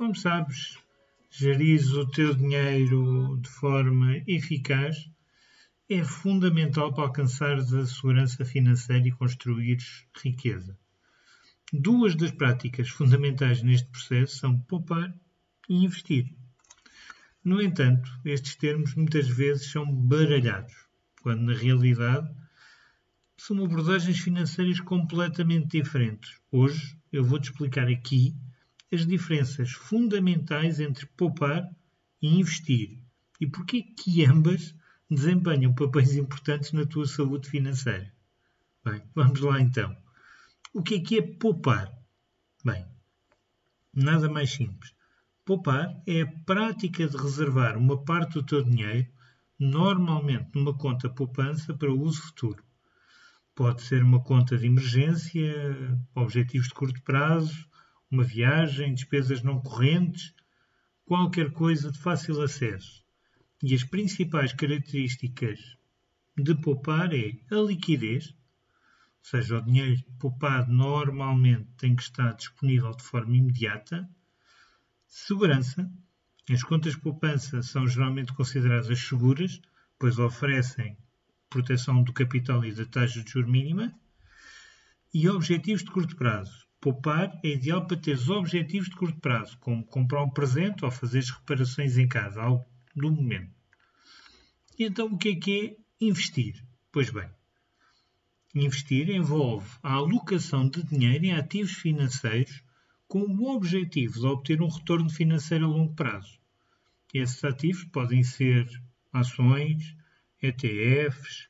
como 0.00 0.16
sabes, 0.16 0.78
gerir 1.30 1.78
o 1.92 2.10
teu 2.10 2.34
dinheiro 2.34 3.38
de 3.38 3.50
forma 3.50 4.16
eficaz 4.26 5.10
é 5.90 6.02
fundamental 6.02 6.94
para 6.94 7.04
alcançar 7.04 7.58
a 7.58 7.86
segurança 7.86 8.42
financeira 8.42 9.06
e 9.06 9.12
construir 9.12 9.76
riqueza. 10.24 10.74
Duas 11.70 12.16
das 12.16 12.30
práticas 12.30 12.88
fundamentais 12.88 13.62
neste 13.62 13.88
processo 13.88 14.38
são 14.38 14.58
poupar 14.60 15.14
e 15.68 15.84
investir. 15.84 16.34
No 17.44 17.60
entanto, 17.60 18.10
estes 18.24 18.54
termos 18.54 18.94
muitas 18.94 19.28
vezes 19.28 19.70
são 19.70 19.84
baralhados, 19.84 20.72
quando 21.20 21.42
na 21.42 21.52
realidade 21.52 22.26
são 23.36 23.62
abordagens 23.62 24.18
financeiras 24.18 24.80
completamente 24.80 25.78
diferentes. 25.78 26.40
Hoje 26.50 26.96
eu 27.12 27.22
vou-te 27.22 27.50
explicar 27.50 27.86
aqui 27.86 28.34
as 28.92 29.06
diferenças 29.06 29.70
fundamentais 29.70 30.80
entre 30.80 31.06
poupar 31.06 31.68
e 32.20 32.28
investir 32.38 33.00
e 33.40 33.46
porque 33.46 33.82
que 33.82 34.24
ambas 34.24 34.74
desempenham 35.10 35.74
papéis 35.74 36.14
importantes 36.16 36.72
na 36.72 36.84
tua 36.84 37.06
saúde 37.06 37.48
financeira. 37.48 38.12
Bem, 38.84 39.02
vamos 39.14 39.40
lá 39.40 39.60
então. 39.60 39.96
O 40.72 40.82
que 40.82 40.94
é 40.96 41.00
que 41.00 41.18
é 41.18 41.22
poupar? 41.22 41.92
Bem, 42.64 42.86
nada 43.94 44.28
mais 44.28 44.52
simples. 44.52 44.94
Poupar 45.44 46.00
é 46.06 46.22
a 46.22 46.32
prática 46.44 47.08
de 47.08 47.16
reservar 47.16 47.76
uma 47.76 48.04
parte 48.04 48.34
do 48.34 48.42
teu 48.42 48.62
dinheiro, 48.62 49.08
normalmente 49.58 50.50
numa 50.54 50.76
conta 50.76 51.08
poupança, 51.08 51.74
para 51.74 51.92
uso 51.92 52.22
futuro. 52.22 52.62
Pode 53.54 53.82
ser 53.82 54.02
uma 54.02 54.22
conta 54.22 54.56
de 54.56 54.66
emergência, 54.66 55.52
objetivos 56.14 56.68
de 56.68 56.74
curto 56.74 57.02
prazo, 57.02 57.68
uma 58.10 58.24
viagem, 58.24 58.94
despesas 58.94 59.42
não 59.42 59.60
correntes, 59.60 60.34
qualquer 61.04 61.52
coisa 61.52 61.92
de 61.92 61.98
fácil 61.98 62.42
acesso. 62.42 63.04
E 63.62 63.74
as 63.74 63.84
principais 63.84 64.52
características 64.52 65.76
de 66.36 66.54
poupar 66.54 67.14
é 67.14 67.38
a 67.50 67.56
liquidez, 67.56 68.28
ou 68.28 69.24
seja, 69.30 69.58
o 69.58 69.62
dinheiro 69.62 70.02
poupado 70.18 70.72
normalmente 70.72 71.68
tem 71.76 71.94
que 71.94 72.02
estar 72.02 72.32
disponível 72.32 72.90
de 72.92 73.02
forma 73.02 73.36
imediata, 73.36 74.08
segurança, 75.06 75.90
as 76.48 76.64
contas 76.64 76.94
de 76.94 77.00
poupança 77.00 77.62
são 77.62 77.86
geralmente 77.86 78.32
consideradas 78.32 78.98
seguras, 78.98 79.60
pois 79.98 80.18
oferecem 80.18 80.96
proteção 81.48 82.02
do 82.02 82.12
capital 82.12 82.64
e 82.64 82.72
da 82.72 82.86
taxa 82.86 83.22
de 83.22 83.30
juros 83.30 83.50
mínima, 83.50 83.94
e 85.12 85.28
objetivos 85.28 85.84
de 85.84 85.90
curto 85.90 86.16
prazo, 86.16 86.66
Poupar 86.80 87.38
é 87.44 87.48
ideal 87.48 87.86
para 87.86 87.98
teres 87.98 88.28
objetivos 88.30 88.88
de 88.88 88.96
curto 88.96 89.20
prazo, 89.20 89.58
como 89.58 89.84
comprar 89.84 90.22
um 90.22 90.30
presente 90.30 90.82
ou 90.84 90.90
fazer 90.90 91.22
reparações 91.22 91.98
em 91.98 92.08
casa, 92.08 92.40
algo 92.40 92.64
do 92.96 93.12
momento. 93.12 93.52
E 94.78 94.84
então 94.84 95.08
o 95.08 95.18
que 95.18 95.28
é 95.28 95.36
que 95.36 95.76
é 96.00 96.04
investir? 96.04 96.64
Pois 96.90 97.10
bem, 97.10 97.28
investir 98.54 99.10
envolve 99.10 99.68
a 99.82 99.92
alocação 99.92 100.66
de 100.66 100.82
dinheiro 100.82 101.26
em 101.26 101.34
ativos 101.34 101.72
financeiros 101.72 102.62
com 103.06 103.20
o 103.24 103.54
objetivo 103.54 104.18
de 104.18 104.26
obter 104.26 104.62
um 104.62 104.68
retorno 104.68 105.10
financeiro 105.10 105.66
a 105.66 105.68
longo 105.68 105.94
prazo. 105.94 106.40
Esses 107.12 107.44
ativos 107.44 107.84
podem 107.84 108.22
ser 108.22 108.66
ações, 109.12 109.94
ETFs, 110.40 111.48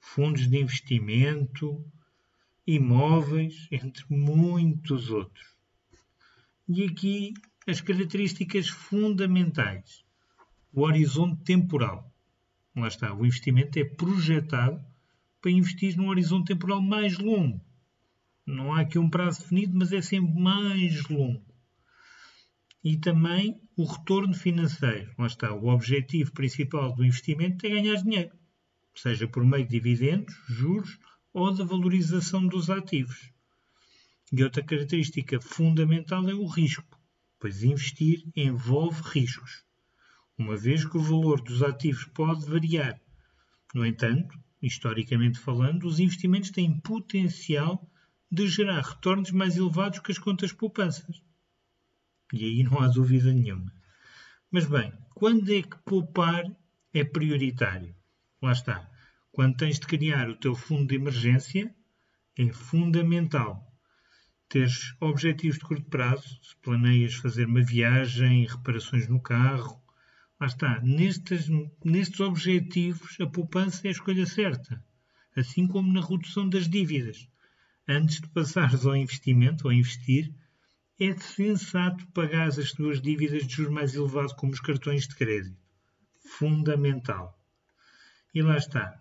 fundos 0.00 0.46
de 0.46 0.58
investimento, 0.58 1.82
imóveis, 2.66 3.68
entre 3.70 4.04
muitos 4.08 5.10
outros. 5.10 5.54
E 6.68 6.84
aqui 6.84 7.32
as 7.66 7.80
características 7.80 8.68
fundamentais. 8.68 10.04
O 10.72 10.82
horizonte 10.82 11.42
temporal. 11.44 12.12
Lá 12.74 12.88
está, 12.88 13.14
o 13.14 13.24
investimento 13.24 13.78
é 13.78 13.84
projetado 13.84 14.84
para 15.40 15.50
investir 15.50 15.96
num 15.96 16.08
horizonte 16.08 16.48
temporal 16.48 16.82
mais 16.82 17.18
longo. 17.18 17.64
Não 18.44 18.74
há 18.74 18.80
aqui 18.80 18.98
um 18.98 19.08
prazo 19.08 19.40
definido, 19.40 19.76
mas 19.76 19.92
é 19.92 20.02
sempre 20.02 20.38
mais 20.40 21.08
longo. 21.08 21.44
E 22.82 22.96
também 22.96 23.60
o 23.76 23.84
retorno 23.84 24.34
financeiro. 24.34 25.12
Lá 25.18 25.26
está, 25.26 25.52
o 25.52 25.68
objetivo 25.68 26.32
principal 26.32 26.94
do 26.94 27.04
investimento 27.04 27.66
é 27.66 27.70
ganhar 27.70 27.96
dinheiro, 28.02 28.32
seja 28.94 29.26
por 29.26 29.44
meio 29.44 29.64
de 29.64 29.70
dividendos, 29.70 30.34
juros 30.48 30.98
ou 31.36 31.52
da 31.52 31.64
valorização 31.64 32.46
dos 32.46 32.70
ativos. 32.70 33.30
E 34.32 34.42
outra 34.42 34.62
característica 34.62 35.38
fundamental 35.38 36.26
é 36.30 36.34
o 36.34 36.46
risco, 36.46 36.98
pois 37.38 37.62
investir 37.62 38.24
envolve 38.34 39.02
riscos, 39.02 39.62
uma 40.38 40.56
vez 40.56 40.86
que 40.86 40.96
o 40.96 41.02
valor 41.02 41.42
dos 41.42 41.62
ativos 41.62 42.06
pode 42.06 42.46
variar. 42.46 42.98
No 43.74 43.84
entanto, 43.84 44.34
historicamente 44.62 45.38
falando, 45.38 45.84
os 45.84 46.00
investimentos 46.00 46.50
têm 46.50 46.80
potencial 46.80 47.86
de 48.32 48.48
gerar 48.48 48.80
retornos 48.80 49.30
mais 49.30 49.58
elevados 49.58 49.98
que 49.98 50.12
as 50.12 50.18
contas 50.18 50.52
poupanças. 50.52 51.22
E 52.32 52.46
aí 52.46 52.62
não 52.62 52.80
há 52.80 52.88
dúvida 52.88 53.30
nenhuma. 53.30 53.70
Mas 54.50 54.64
bem, 54.64 54.90
quando 55.14 55.52
é 55.52 55.60
que 55.60 55.76
poupar 55.84 56.44
é 56.94 57.04
prioritário? 57.04 57.94
Lá 58.40 58.52
está. 58.52 58.95
Quando 59.36 59.58
tens 59.58 59.78
de 59.78 59.86
criar 59.86 60.30
o 60.30 60.34
teu 60.34 60.54
fundo 60.54 60.86
de 60.86 60.94
emergência, 60.94 61.70
é 62.38 62.50
fundamental 62.54 63.70
teres 64.48 64.96
objetivos 64.98 65.58
de 65.58 65.64
curto 65.66 65.84
prazo. 65.90 66.42
Se 66.42 66.56
planeias 66.62 67.16
fazer 67.16 67.44
uma 67.44 67.62
viagem, 67.62 68.46
reparações 68.46 69.06
no 69.08 69.20
carro, 69.20 69.78
lá 70.40 70.46
está. 70.46 70.80
Nestes, 70.80 71.50
nestes 71.84 72.18
objetivos, 72.20 73.20
a 73.20 73.26
poupança 73.26 73.86
é 73.86 73.88
a 73.88 73.90
escolha 73.90 74.24
certa. 74.24 74.82
Assim 75.36 75.66
como 75.66 75.92
na 75.92 76.00
redução 76.00 76.48
das 76.48 76.66
dívidas. 76.66 77.28
Antes 77.86 78.22
de 78.22 78.28
passares 78.30 78.86
ao 78.86 78.96
investimento, 78.96 79.66
ou 79.66 79.72
investir, 79.74 80.32
é 80.98 81.14
sensato 81.14 82.06
pagar 82.14 82.48
as 82.48 82.72
tuas 82.72 83.02
dívidas 83.02 83.46
de 83.46 83.54
juros 83.54 83.74
mais 83.74 83.94
elevados, 83.94 84.32
como 84.32 84.54
os 84.54 84.60
cartões 84.60 85.06
de 85.06 85.14
crédito. 85.14 85.58
Fundamental. 86.38 87.38
E 88.34 88.40
lá 88.40 88.56
está. 88.56 88.98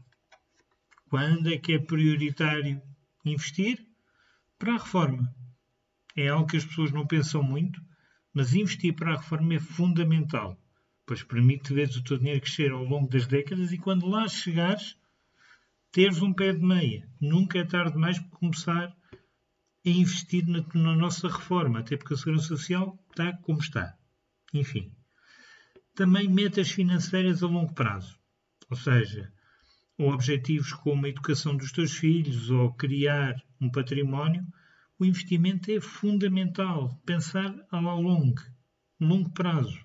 Quando 1.15 1.47
é 1.47 1.57
que 1.57 1.71
é 1.71 1.79
prioritário 1.79 2.81
investir? 3.23 3.79
Para 4.59 4.73
a 4.73 4.77
reforma. 4.77 5.33
É 6.13 6.27
algo 6.27 6.45
que 6.45 6.57
as 6.57 6.65
pessoas 6.65 6.91
não 6.91 7.07
pensam 7.07 7.41
muito, 7.41 7.81
mas 8.33 8.53
investir 8.53 8.93
para 8.93 9.13
a 9.13 9.17
reforma 9.17 9.53
é 9.53 9.59
fundamental, 9.59 10.61
pois 11.05 11.23
permite 11.23 11.73
ver 11.73 11.87
o 11.87 12.03
teu 12.03 12.17
dinheiro 12.17 12.41
crescer 12.41 12.69
ao 12.69 12.83
longo 12.83 13.07
das 13.07 13.25
décadas 13.27 13.71
e 13.71 13.77
quando 13.77 14.09
lá 14.09 14.27
chegares, 14.27 14.97
teres 15.89 16.21
um 16.21 16.33
pé 16.33 16.51
de 16.51 16.59
meia. 16.59 17.09
Nunca 17.21 17.59
é 17.59 17.63
tarde 17.63 17.93
demais 17.93 18.19
para 18.19 18.37
começar 18.37 18.93
a 19.85 19.89
investir 19.89 20.45
na, 20.45 20.65
na 20.73 20.97
nossa 20.97 21.29
reforma, 21.29 21.79
até 21.79 21.95
porque 21.95 22.13
a 22.13 22.17
Segurança 22.17 22.47
Social 22.49 23.01
está 23.09 23.31
como 23.37 23.59
está. 23.59 23.97
Enfim. 24.53 24.91
Também 25.95 26.27
metas 26.27 26.69
financeiras 26.69 27.41
a 27.41 27.47
longo 27.47 27.73
prazo. 27.73 28.19
Ou 28.69 28.75
seja, 28.75 29.33
ou 29.97 30.11
objetivos 30.11 30.73
como 30.73 31.05
a 31.05 31.09
educação 31.09 31.55
dos 31.55 31.71
teus 31.71 31.91
filhos 31.93 32.49
ou 32.49 32.73
criar 32.73 33.35
um 33.59 33.69
património, 33.69 34.45
o 34.99 35.05
investimento 35.05 35.71
é 35.71 35.79
fundamental. 35.79 37.01
Pensar 37.05 37.55
a 37.69 37.79
longo, 37.79 38.41
longo 38.99 39.29
prazo, 39.31 39.79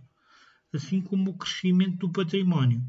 assim 0.73 1.01
como 1.01 1.31
o 1.31 1.39
crescimento 1.39 2.07
do 2.07 2.13
património. 2.13 2.85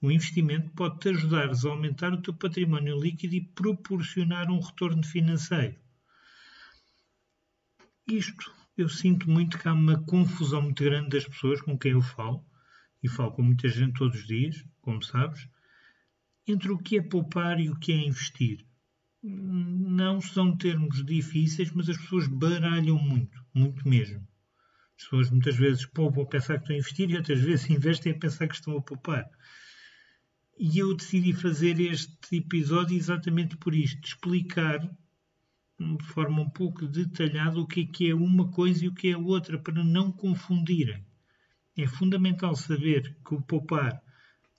O 0.00 0.10
investimento 0.10 0.70
pode 0.70 0.98
te 0.98 1.08
ajudar 1.08 1.50
a 1.50 1.68
aumentar 1.68 2.12
o 2.12 2.20
teu 2.20 2.34
património 2.34 3.00
líquido 3.00 3.34
e 3.34 3.40
proporcionar 3.40 4.50
um 4.50 4.60
retorno 4.60 5.02
financeiro. 5.02 5.76
Isto 8.06 8.54
eu 8.76 8.88
sinto 8.90 9.28
muito 9.28 9.58
que 9.58 9.66
há 9.66 9.72
uma 9.72 9.98
confusão 10.04 10.60
muito 10.60 10.84
grande 10.84 11.08
das 11.08 11.24
pessoas 11.24 11.62
com 11.62 11.78
quem 11.78 11.92
eu 11.92 12.02
falo, 12.02 12.44
e 13.02 13.08
falo 13.08 13.32
com 13.32 13.42
muita 13.42 13.68
gente 13.68 13.94
todos 13.98 14.20
os 14.20 14.26
dias, 14.26 14.64
como 14.82 15.02
sabes, 15.02 15.48
entre 16.46 16.70
o 16.70 16.78
que 16.78 16.98
é 16.98 17.02
poupar 17.02 17.60
e 17.60 17.68
o 17.68 17.76
que 17.76 17.92
é 17.92 17.96
investir. 17.96 18.64
Não 19.22 20.20
são 20.20 20.56
termos 20.56 21.04
difíceis, 21.04 21.72
mas 21.72 21.88
as 21.88 21.96
pessoas 21.96 22.28
baralham 22.28 22.98
muito, 22.98 23.44
muito 23.52 23.88
mesmo. 23.88 24.26
As 24.96 25.04
pessoas 25.04 25.30
muitas 25.30 25.56
vezes 25.56 25.84
poupam 25.86 26.22
a 26.22 26.26
pensar 26.26 26.54
que 26.54 26.62
estão 26.62 26.76
a 26.76 26.78
investir 26.78 27.10
e 27.10 27.16
outras 27.16 27.40
vezes 27.40 27.68
investem 27.70 28.12
a 28.12 28.18
pensar 28.18 28.46
que 28.46 28.54
estão 28.54 28.76
a 28.76 28.82
poupar. 28.82 29.28
E 30.58 30.78
eu 30.78 30.96
decidi 30.96 31.32
fazer 31.32 31.78
este 31.80 32.36
episódio 32.36 32.96
exatamente 32.96 33.56
por 33.56 33.74
isto, 33.74 34.06
explicar 34.06 34.78
de 35.78 36.04
forma 36.06 36.40
um 36.40 36.48
pouco 36.48 36.86
detalhada 36.86 37.60
o 37.60 37.66
que 37.66 37.80
é 37.82 37.84
que 37.84 38.10
é 38.10 38.14
uma 38.14 38.50
coisa 38.50 38.84
e 38.84 38.88
o 38.88 38.94
que 38.94 39.10
é 39.10 39.16
outra, 39.16 39.58
para 39.58 39.84
não 39.84 40.10
confundirem. 40.10 41.04
É 41.76 41.86
fundamental 41.86 42.56
saber 42.56 43.18
que 43.26 43.34
o 43.34 43.42
poupar 43.42 44.02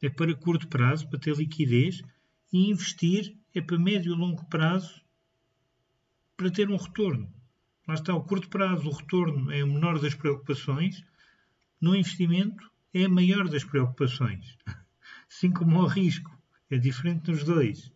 é 0.02 0.10
para 0.10 0.36
curto 0.36 0.68
prazo, 0.68 1.08
para 1.10 1.20
ter 1.20 1.36
liquidez, 1.36 2.02
e 2.52 2.70
investir 2.70 3.36
é 3.54 3.62
para 3.62 3.80
médio 3.80 4.14
e 4.14 4.18
longo 4.18 4.46
prazo, 4.46 5.02
para 6.36 6.52
ter 6.52 6.70
um 6.70 6.78
retorno. 6.78 7.32
Lá 7.88 7.96
está, 7.96 8.14
o 8.14 8.24
curto 8.24 8.50
prazo, 8.50 8.88
o 8.88 8.94
retorno 8.94 9.52
é 9.52 9.64
o 9.64 9.68
menor 9.68 10.00
das 10.00 10.14
preocupações, 10.14 11.04
no 11.82 11.96
investimento 11.96 12.70
é 12.94 13.06
a 13.06 13.10
maior 13.10 13.48
das 13.48 13.64
preocupações. 13.64 14.58
Assim 15.30 15.52
como 15.52 15.80
o 15.80 15.88
risco, 15.88 16.38
é 16.70 16.78
diferente 16.78 17.32
nos 17.32 17.44
dois. 17.44 17.92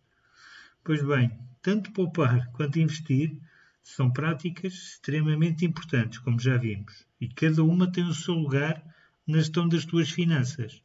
Pois 0.82 1.02
bem, 1.02 1.30
tanto 1.60 1.92
poupar 1.92 2.50
quanto 2.52 2.78
investir 2.78 3.38
são 3.82 4.10
práticas 4.10 4.72
extremamente 4.72 5.64
importantes, 5.64 6.18
como 6.18 6.40
já 6.40 6.56
vimos, 6.56 7.06
e 7.20 7.28
cada 7.28 7.62
uma 7.62 7.90
tem 7.90 8.04
o 8.04 8.14
seu 8.14 8.34
lugar 8.34 8.82
na 9.26 9.38
gestão 9.38 9.68
das 9.68 9.84
tuas 9.84 10.10
finanças. 10.10 10.82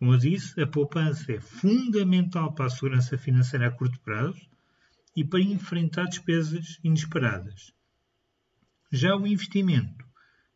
Como 0.00 0.14
eu 0.14 0.18
disse, 0.18 0.58
a 0.58 0.66
poupança 0.66 1.30
é 1.30 1.38
fundamental 1.38 2.54
para 2.54 2.64
a 2.64 2.70
segurança 2.70 3.18
financeira 3.18 3.66
a 3.66 3.70
curto 3.70 4.00
prazo 4.00 4.40
e 5.14 5.22
para 5.22 5.42
enfrentar 5.42 6.06
despesas 6.06 6.80
inesperadas. 6.82 7.70
Já 8.90 9.14
o 9.14 9.26
investimento 9.26 10.02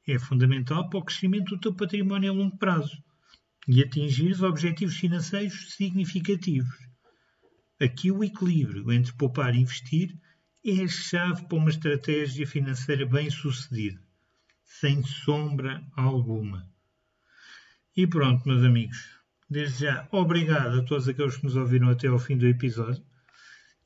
é 0.08 0.18
fundamental 0.18 0.88
para 0.88 0.98
o 0.98 1.04
crescimento 1.04 1.50
do 1.50 1.60
teu 1.60 1.74
património 1.74 2.32
a 2.32 2.34
longo 2.34 2.56
prazo 2.56 2.96
e 3.68 3.82
atingir 3.82 4.32
os 4.32 4.42
objetivos 4.42 4.96
financeiros 4.96 5.74
significativos. 5.74 6.78
Aqui 7.78 8.10
o 8.10 8.24
equilíbrio 8.24 8.90
entre 8.90 9.12
poupar 9.12 9.54
e 9.54 9.58
investir 9.58 10.18
é 10.64 10.84
a 10.84 10.88
chave 10.88 11.46
para 11.46 11.58
uma 11.58 11.68
estratégia 11.68 12.46
financeira 12.46 13.04
bem 13.04 13.28
sucedida, 13.28 14.00
sem 14.64 15.02
sombra 15.02 15.86
alguma. 15.94 16.66
E 17.94 18.06
pronto, 18.06 18.48
meus 18.48 18.64
amigos. 18.64 19.22
Desde 19.48 19.84
já, 19.84 20.08
obrigado 20.10 20.80
a 20.80 20.84
todos 20.84 21.06
aqueles 21.06 21.36
que 21.36 21.44
nos 21.44 21.54
ouviram 21.54 21.90
até 21.90 22.08
ao 22.08 22.18
fim 22.18 22.36
do 22.36 22.46
episódio. 22.46 23.04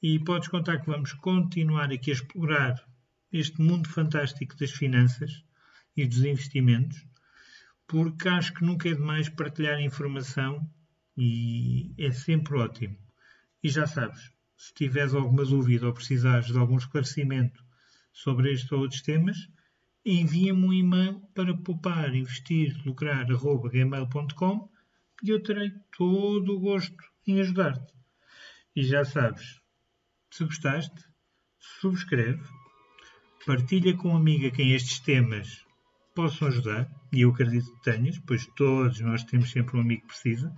E 0.01 0.19
podes 0.21 0.49
contar 0.49 0.79
que 0.79 0.87
vamos 0.87 1.13
continuar 1.13 1.91
aqui 1.93 2.11
a 2.11 2.15
explorar 2.15 2.89
este 3.33 3.61
mundo 3.61 3.89
fantástico 3.89 4.57
das 4.57 4.71
finanças 4.71 5.45
e 5.97 6.07
dos 6.07 6.25
investimentos, 6.25 7.05
porque 7.89 8.29
acho 8.29 8.55
que 8.55 8.65
nunca 8.65 8.89
é 8.89 8.95
demais 8.95 9.29
partilhar 9.29 9.81
informação 9.81 10.71
e 11.17 11.93
é 11.99 12.13
sempre 12.13 12.57
ótimo. 12.57 12.97
E 13.61 13.69
já 13.69 13.87
sabes, 13.87 14.31
se 14.57 14.73
tiveres 14.73 15.13
alguma 15.13 15.45
dúvida 15.45 15.87
ou 15.89 15.93
precisares 15.93 16.47
de 16.47 16.59
algum 16.59 16.77
esclarecimento 16.77 17.65
sobre 18.13 18.53
estes 18.53 18.71
ou 18.71 18.81
outros 18.81 19.03
temas, 19.03 19.37
envia-me 20.07 20.65
um 20.65 20.73
e-mail 20.73 21.21
para 21.35 21.53
poupar, 21.57 22.15
e 25.23 25.31
eu 25.31 25.43
terei 25.43 25.73
todo 25.97 26.56
o 26.56 26.61
gosto 26.61 26.97
em 27.26 27.41
ajudar-te. 27.41 27.93
E 28.75 28.82
já 28.82 29.05
sabes, 29.05 29.61
se 30.31 30.44
gostaste, 30.44 31.05
subscreve, 31.59 32.43
partilha 33.47 33.97
com 33.97 34.11
uma 34.11 34.19
amiga 34.19 34.50
quem 34.50 34.75
estes 34.75 35.00
temas 35.00 35.65
possam 36.15 36.49
ajudar, 36.49 36.91
e 37.12 37.23
eu 37.23 37.31
acredito 37.31 37.73
que 37.76 37.82
tenhas, 37.82 38.19
pois 38.26 38.47
todos 38.56 39.00
nós 39.00 39.25
temos 39.25 39.50
sempre 39.50 39.76
um 39.76 39.81
amigo 39.81 40.03
que 40.03 40.09
precisa. 40.09 40.53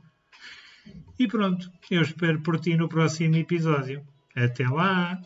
E 1.19 1.29
pronto, 1.29 1.71
eu 1.91 2.03
espero 2.03 2.41
por 2.41 2.59
ti 2.59 2.77
no 2.77 2.89
próximo 2.89 3.37
episódio. 3.37 4.07
Até 4.35 4.67
lá! 4.67 5.21